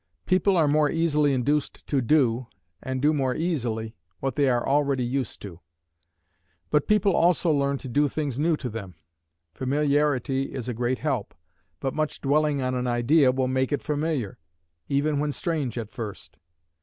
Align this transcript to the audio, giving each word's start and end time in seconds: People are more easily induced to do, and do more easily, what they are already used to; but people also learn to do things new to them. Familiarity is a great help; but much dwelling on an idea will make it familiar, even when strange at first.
People 0.25 0.57
are 0.57 0.67
more 0.67 0.89
easily 0.89 1.31
induced 1.31 1.85
to 1.85 2.01
do, 2.01 2.47
and 2.81 3.03
do 3.03 3.13
more 3.13 3.35
easily, 3.35 3.93
what 4.19 4.33
they 4.33 4.49
are 4.49 4.67
already 4.67 5.03
used 5.05 5.39
to; 5.43 5.59
but 6.71 6.87
people 6.87 7.15
also 7.15 7.51
learn 7.51 7.77
to 7.77 7.87
do 7.87 8.07
things 8.07 8.39
new 8.39 8.57
to 8.57 8.67
them. 8.67 8.95
Familiarity 9.53 10.55
is 10.55 10.67
a 10.67 10.73
great 10.73 10.97
help; 10.97 11.35
but 11.79 11.93
much 11.93 12.19
dwelling 12.19 12.63
on 12.63 12.73
an 12.73 12.87
idea 12.87 13.31
will 13.31 13.47
make 13.47 13.71
it 13.71 13.83
familiar, 13.83 14.39
even 14.89 15.19
when 15.19 15.31
strange 15.31 15.77
at 15.77 15.91
first. 15.91 16.35